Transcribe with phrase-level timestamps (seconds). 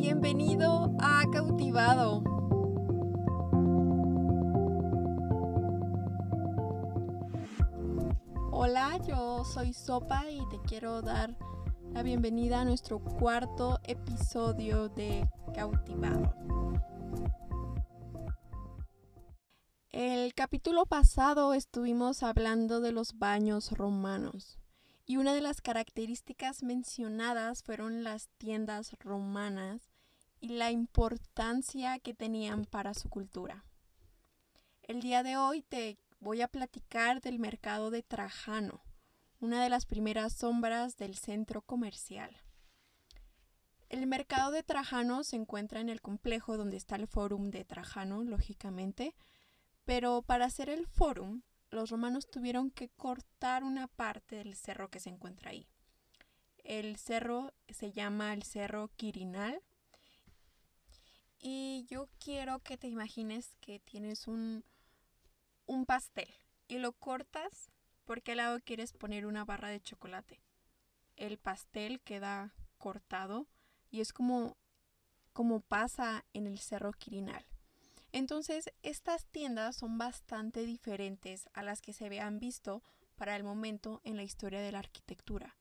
[0.00, 2.22] Bienvenido a Cautivado.
[8.52, 11.36] Hola, yo soy Sopa y te quiero dar
[11.92, 16.32] la bienvenida a nuestro cuarto episodio de Cautivado.
[19.90, 24.57] El capítulo pasado estuvimos hablando de los baños romanos
[25.08, 29.88] y una de las características mencionadas fueron las tiendas romanas
[30.38, 33.64] y la importancia que tenían para su cultura.
[34.82, 38.82] El día de hoy te voy a platicar del mercado de Trajano,
[39.40, 42.36] una de las primeras sombras del centro comercial.
[43.88, 48.24] El mercado de Trajano se encuentra en el complejo donde está el Fórum de Trajano,
[48.24, 49.14] lógicamente,
[49.86, 51.40] pero para hacer el Fórum,
[51.70, 55.68] los romanos tuvieron que cortar una parte del cerro que se encuentra ahí.
[56.64, 59.62] El cerro se llama el Cerro Quirinal.
[61.40, 64.64] Y yo quiero que te imagines que tienes un,
[65.66, 66.28] un pastel
[66.66, 67.70] y lo cortas
[68.04, 70.40] porque al lado quieres poner una barra de chocolate.
[71.16, 73.46] El pastel queda cortado
[73.90, 74.56] y es como,
[75.32, 77.46] como pasa en el Cerro Quirinal.
[78.12, 82.82] Entonces, estas tiendas son bastante diferentes a las que se habían visto
[83.16, 85.56] para el momento en la historia de la arquitectura.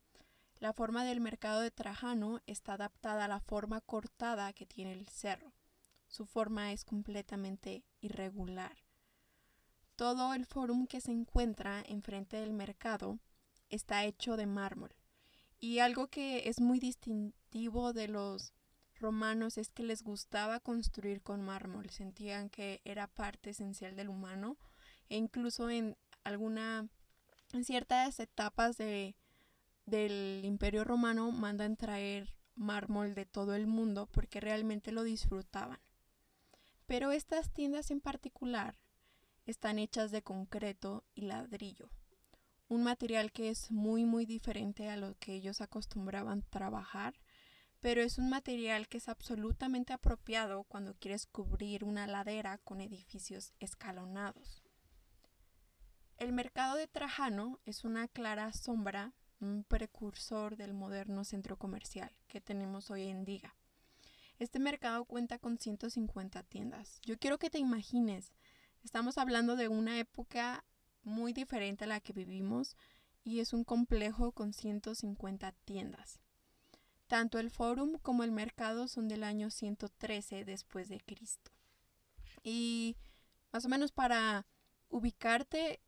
[0.59, 5.08] La forma del mercado de Trajano está adaptada a la forma cortada que tiene el
[5.08, 5.54] cerro.
[6.08, 8.78] Su forma es completamente irregular.
[9.95, 13.20] Todo el fórum que se encuentra enfrente del mercado
[13.70, 14.95] está hecho de mármol.
[15.59, 18.54] Y algo que es muy distintivo de los
[19.00, 24.58] romanos es que les gustaba construir con mármol, sentían que era parte esencial del humano
[25.09, 26.88] e incluso en alguna
[27.54, 29.16] en ciertas etapas de,
[29.86, 35.80] del imperio romano mandan traer mármol de todo el mundo porque realmente lo disfrutaban.
[36.86, 38.77] Pero estas tiendas en particular
[39.45, 41.89] están hechas de concreto y ladrillo,
[42.67, 47.14] un material que es muy muy diferente a lo que ellos acostumbraban trabajar
[47.80, 53.54] pero es un material que es absolutamente apropiado cuando quieres cubrir una ladera con edificios
[53.60, 54.64] escalonados.
[56.17, 62.42] El mercado de Trajano es una clara sombra, un precursor del moderno centro comercial que
[62.42, 63.55] tenemos hoy en día.
[64.39, 66.99] Este mercado cuenta con 150 tiendas.
[67.04, 68.33] Yo quiero que te imagines,
[68.83, 70.66] estamos hablando de una época
[71.04, 72.76] muy diferente a la que vivimos
[73.23, 76.20] y es un complejo con 150 tiendas.
[77.08, 81.52] Tanto el fórum como el mercado son del año 113 después de Cristo.
[82.44, 82.98] Y
[83.52, 84.45] más o menos para
[84.90, 85.82] ubicarte,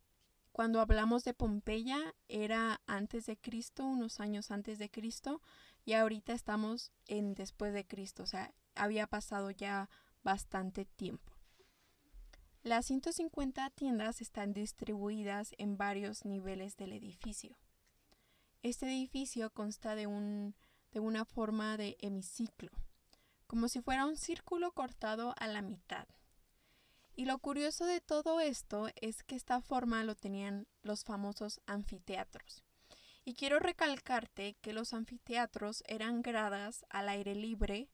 [0.52, 5.42] cuando hablamos de Pompeya era antes de Cristo, unos años antes de Cristo,
[5.86, 9.90] y ahorita estamos en después de Cristo, o sea, había pasado ya
[10.24, 11.34] bastante tiempo.
[12.62, 17.56] Las 150 tiendas están distribuidas en varios niveles del edificio.
[18.64, 20.56] Este edificio consta de un
[20.92, 22.72] de una forma de hemiciclo,
[23.48, 26.08] como si fuera un círculo cortado a la mitad.
[27.16, 32.64] Y lo curioso de todo esto es que esta forma lo tenían los famosos anfiteatros.
[33.26, 37.90] Y quiero recalcarte que los anfiteatros eran gradas al aire libre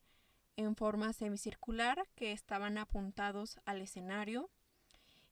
[0.56, 4.50] en forma semicircular que estaban apuntados al escenario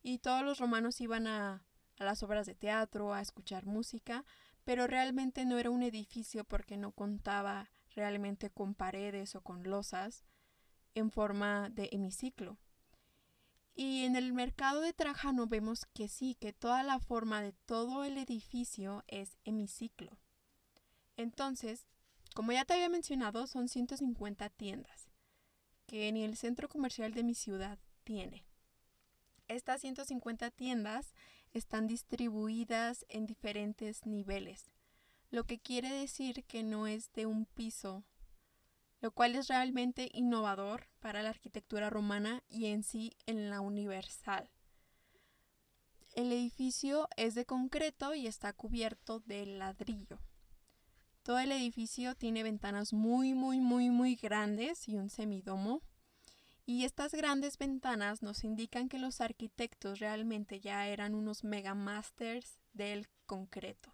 [0.02, 1.64] y todos los romanos iban a,
[2.00, 4.26] a las obras de teatro, a escuchar música,
[4.64, 10.24] pero realmente no era un edificio porque no contaba realmente con paredes o con losas
[10.96, 12.58] en forma de hemiciclo.
[13.76, 18.04] Y en el mercado de Trajano vemos que sí, que toda la forma de todo
[18.04, 20.20] el edificio es hemiciclo.
[21.18, 21.88] Entonces,
[22.36, 25.10] como ya te había mencionado, son 150 tiendas
[25.86, 28.46] que ni el centro comercial de mi ciudad tiene.
[29.48, 31.14] Estas 150 tiendas
[31.54, 34.72] están distribuidas en diferentes niveles,
[35.30, 38.04] lo que quiere decir que no es de un piso,
[39.02, 44.50] lo cual es realmente innovador para la arquitectura romana y en sí en la universal.
[46.14, 50.20] El edificio es de concreto y está cubierto de ladrillo.
[51.24, 55.82] Todo el edificio tiene ventanas muy, muy, muy, muy grandes y un semidomo
[56.66, 63.08] y estas grandes ventanas nos indican que los arquitectos realmente ya eran unos megamasters del
[63.26, 63.94] concreto.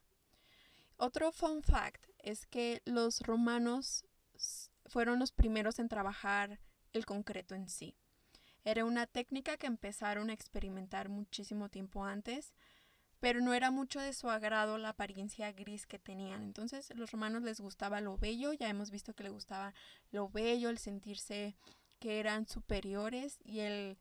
[0.97, 4.05] Otro fun fact es que los romanos
[4.85, 6.59] fueron los primeros en trabajar
[6.93, 7.95] el concreto en sí.
[8.63, 12.53] Era una técnica que empezaron a experimentar muchísimo tiempo antes,
[13.19, 16.43] pero no era mucho de su agrado la apariencia gris que tenían.
[16.43, 19.73] Entonces, los romanos les gustaba lo bello, ya hemos visto que les gustaba
[20.11, 21.55] lo bello, el sentirse
[21.99, 23.97] que eran superiores y el,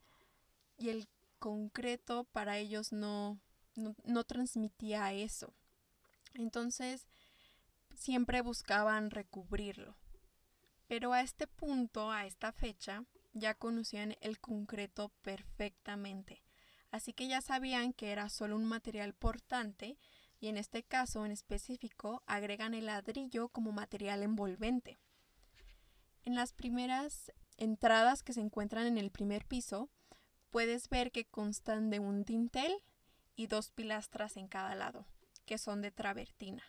[0.77, 1.07] y el
[1.39, 3.39] concreto para ellos no,
[3.75, 5.53] no, no transmitía eso.
[6.33, 7.07] Entonces,
[7.95, 9.97] siempre buscaban recubrirlo.
[10.87, 13.03] Pero a este punto, a esta fecha,
[13.33, 16.43] ya conocían el concreto perfectamente.
[16.91, 19.97] Así que ya sabían que era solo un material portante
[20.39, 24.97] y en este caso en específico agregan el ladrillo como material envolvente.
[26.23, 29.89] En las primeras entradas que se encuentran en el primer piso,
[30.49, 32.73] puedes ver que constan de un dintel
[33.35, 35.05] y dos pilastras en cada lado,
[35.45, 36.63] que son de travertina.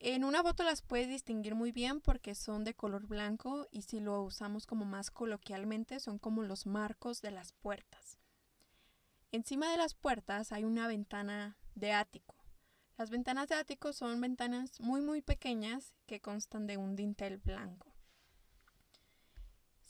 [0.00, 4.00] En una foto las puedes distinguir muy bien porque son de color blanco y si
[4.00, 8.18] lo usamos como más coloquialmente son como los marcos de las puertas.
[9.32, 12.34] Encima de las puertas hay una ventana de ático.
[12.98, 17.93] Las ventanas de ático son ventanas muy muy pequeñas que constan de un dintel blanco.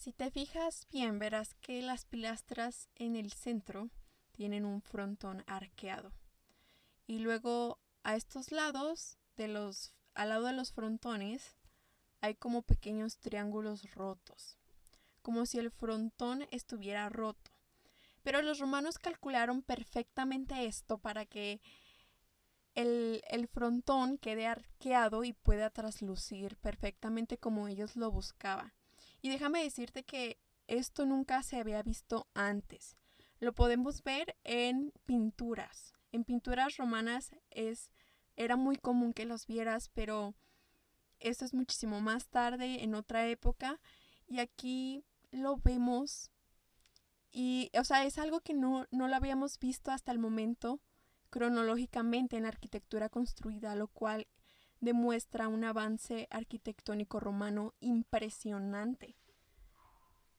[0.05, 3.89] Si te fijas bien verás que las pilastras en el centro
[4.33, 6.13] tienen un frontón arqueado.
[7.07, 11.57] Y luego a estos lados de los al lado de los frontones
[12.21, 14.59] hay como pequeños triángulos rotos,
[15.23, 17.51] como si el frontón estuviera roto.
[18.23, 21.63] Pero los romanos calcularon perfectamente esto para que
[22.75, 28.75] el, el, frontón quede arqueado y pueda traslucir perfectamente como ellos lo buscaban.
[29.25, 30.37] Y déjame decirte que
[30.67, 32.95] esto nunca se había visto antes.
[33.41, 35.95] Lo podemos ver en pinturas.
[36.13, 37.91] En pinturas romanas es
[38.37, 40.35] era muy común que los vieras, pero
[41.21, 43.81] esto es muchísimo más tarde, en otra época,
[44.29, 46.31] y aquí lo vemos
[47.33, 50.83] y, o sea, es algo que no, no lo habíamos visto hasta el momento
[51.31, 54.27] cronológicamente en la arquitectura construida, lo cual
[54.85, 59.17] demuestra un avance arquitectónico romano impresionante.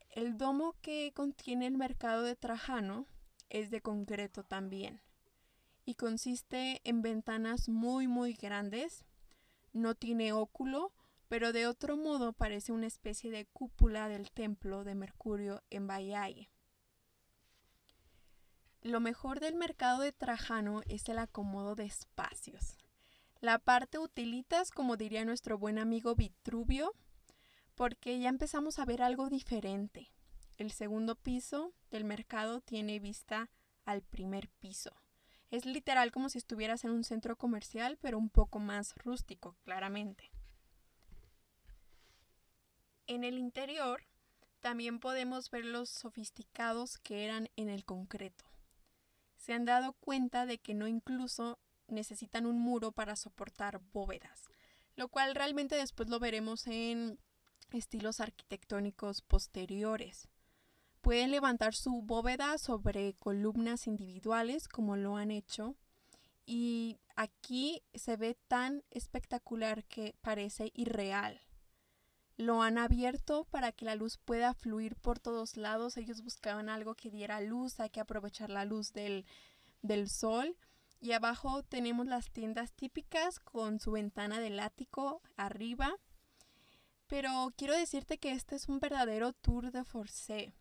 [0.10, 3.06] El domo que contiene el mercado de Trajano
[3.50, 5.02] es de concreto también
[5.86, 9.06] y consiste en ventanas muy muy grandes.
[9.74, 10.94] No tiene óculo,
[11.28, 16.50] pero de otro modo parece una especie de cúpula del templo de Mercurio en Baiae.
[18.82, 22.78] Lo mejor del mercado de Trajano es el acomodo de espacios.
[23.46, 26.96] La parte utilitas, como diría nuestro buen amigo Vitruvio,
[27.76, 30.12] porque ya empezamos a ver algo diferente.
[30.58, 33.52] El segundo piso del mercado tiene vista
[33.86, 34.90] al primer piso.
[35.52, 40.32] Es literal como si estuvieras en un centro comercial, pero un poco más rústico, claramente.
[43.06, 44.02] En el interior
[44.60, 48.46] también podemos ver los sofisticados que eran en el concreto.
[49.38, 54.44] Se han dado cuenta de que no incluso necesitan un muro para soportar bóvedas,
[54.96, 57.20] lo cual realmente después lo veremos en
[57.72, 60.28] estilos arquitectónicos posteriores.
[61.02, 65.76] Pueden levantar su bóveda sobre columnas individuales como lo han hecho
[66.46, 71.42] y aquí se ve tan espectacular que parece irreal.
[72.38, 75.96] Lo han abierto para que la luz pueda fluir por todos lados.
[75.96, 79.26] Ellos buscaban algo que diera luz, hay que aprovechar la luz del,
[79.82, 80.58] del sol.
[81.06, 85.94] Y abajo tenemos las tiendas típicas con su ventana del ático arriba.
[87.06, 90.52] Pero quiero decirte que este es un verdadero tour de force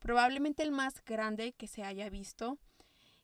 [0.00, 2.58] probablemente el más grande que se haya visto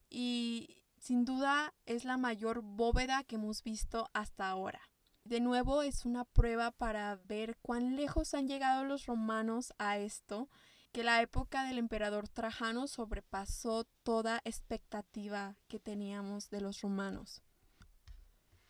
[0.09, 4.81] y sin duda es la mayor bóveda que hemos visto hasta ahora.
[5.25, 10.49] De nuevo es una prueba para ver cuán lejos han llegado los romanos a esto,
[10.93, 17.43] que la época del emperador Trajano sobrepasó toda expectativa que teníamos de los romanos.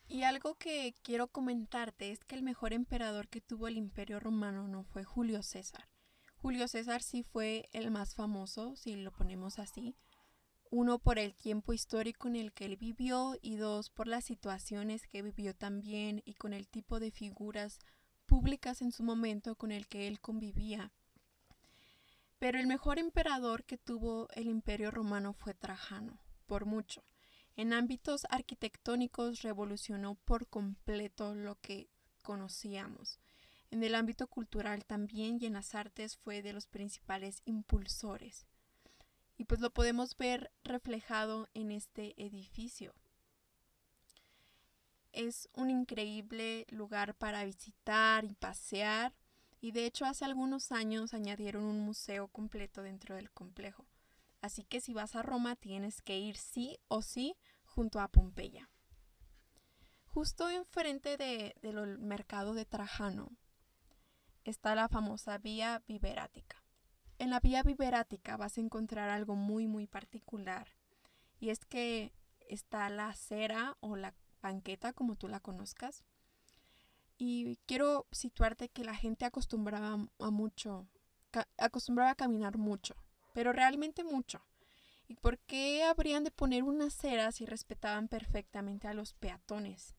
[0.06, 4.68] Y algo que quiero comentarte es que el mejor emperador que tuvo el imperio romano
[4.68, 5.88] no fue Julio César.
[6.36, 9.96] Julio César sí fue el más famoso, si lo ponemos así.
[10.70, 15.06] Uno por el tiempo histórico en el que él vivió y dos por las situaciones
[15.06, 17.78] que vivió también y con el tipo de figuras
[18.26, 20.92] públicas en su momento con el que él convivía.
[22.42, 26.18] Pero el mejor emperador que tuvo el imperio romano fue Trajano,
[26.48, 27.04] por mucho.
[27.54, 31.88] En ámbitos arquitectónicos revolucionó por completo lo que
[32.24, 33.20] conocíamos.
[33.70, 38.44] En el ámbito cultural también y en las artes fue de los principales impulsores.
[39.36, 42.92] Y pues lo podemos ver reflejado en este edificio.
[45.12, 49.14] Es un increíble lugar para visitar y pasear
[49.62, 53.86] y de hecho hace algunos años añadieron un museo completo dentro del complejo.
[54.40, 58.68] Así que si vas a Roma tienes que ir sí o sí junto a Pompeya.
[60.06, 63.30] Justo enfrente del mercado de Trajano
[64.42, 66.64] está la famosa Vía Viverática.
[67.20, 70.74] En la Vía Viverática vas a encontrar algo muy muy particular
[71.38, 72.12] y es que
[72.48, 76.02] está la acera o la banqueta como tú la conozcas
[77.24, 80.88] y quiero situarte que la gente acostumbraba a mucho,
[81.56, 82.96] acostumbraba a caminar mucho,
[83.32, 84.44] pero realmente mucho.
[85.06, 89.94] ¿Y por qué habrían de poner una acera si respetaban perfectamente a los peatones?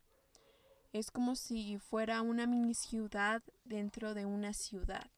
[0.92, 5.10] Es como si fuera una mini ciudad dentro de una ciudad.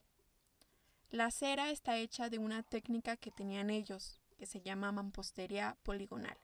[1.10, 6.38] La acera está hecha de una técnica que tenían ellos, que se llama mampostería poligonal.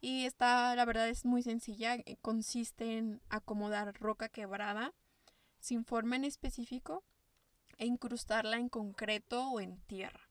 [0.00, 1.94] Y esta, la verdad, es muy sencilla.
[1.94, 4.94] Eh, consiste en acomodar roca quebrada
[5.58, 7.04] sin forma en específico
[7.76, 10.30] e incrustarla en concreto o en tierra.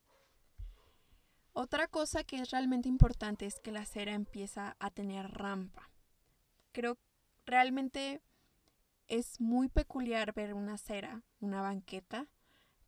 [1.53, 5.91] Otra cosa que es realmente importante es que la acera empieza a tener rampa.
[6.71, 6.97] Creo
[7.45, 8.21] realmente
[9.07, 12.27] es muy peculiar ver una acera, una banqueta,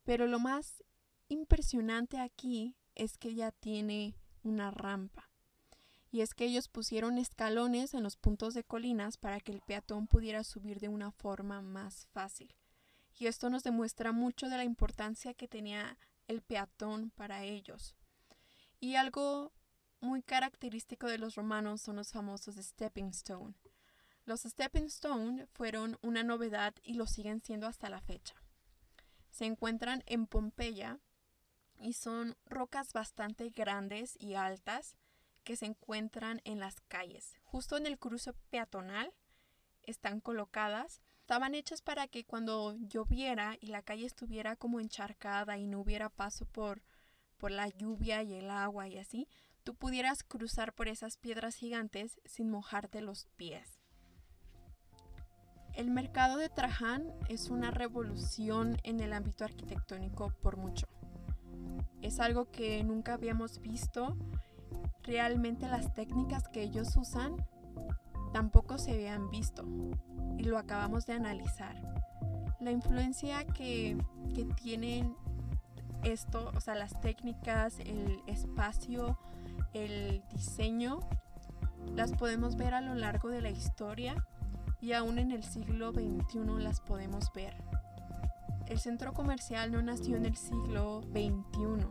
[0.04, 0.82] pero lo más
[1.28, 5.31] impresionante aquí es que ya tiene una rampa.
[6.12, 10.06] Y es que ellos pusieron escalones en los puntos de colinas para que el peatón
[10.06, 12.54] pudiera subir de una forma más fácil.
[13.18, 17.96] Y esto nos demuestra mucho de la importancia que tenía el peatón para ellos.
[18.78, 19.52] Y algo
[20.00, 23.54] muy característico de los romanos son los famosos stepping stone.
[24.26, 28.34] Los stepping stone fueron una novedad y lo siguen siendo hasta la fecha.
[29.30, 31.00] Se encuentran en Pompeya
[31.80, 34.98] y son rocas bastante grandes y altas
[35.42, 37.34] que se encuentran en las calles.
[37.44, 39.12] Justo en el cruce peatonal
[39.82, 41.02] están colocadas.
[41.20, 46.08] Estaban hechas para que cuando lloviera y la calle estuviera como encharcada y no hubiera
[46.08, 46.82] paso por,
[47.38, 49.28] por la lluvia y el agua y así,
[49.62, 53.82] tú pudieras cruzar por esas piedras gigantes sin mojarte los pies.
[55.74, 60.86] El mercado de Traján es una revolución en el ámbito arquitectónico por mucho.
[62.02, 64.16] Es algo que nunca habíamos visto.
[65.04, 67.36] Realmente las técnicas que ellos usan
[68.32, 69.64] tampoco se habían visto
[70.38, 71.76] y lo acabamos de analizar.
[72.60, 73.96] La influencia que,
[74.34, 75.14] que tienen
[76.04, 79.18] esto, o sea, las técnicas, el espacio,
[79.72, 81.00] el diseño,
[81.94, 84.26] las podemos ver a lo largo de la historia
[84.80, 87.54] y aún en el siglo XXI las podemos ver.
[88.66, 91.86] El centro comercial no nació en el siglo XXI,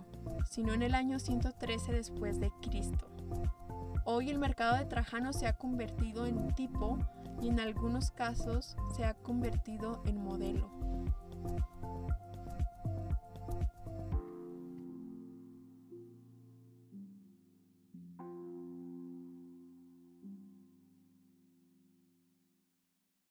[0.50, 3.08] sino en el año 113 después de Cristo.
[4.04, 6.98] Hoy el mercado de Trajano se ha convertido en tipo
[7.42, 10.70] y en algunos casos se ha convertido en modelo.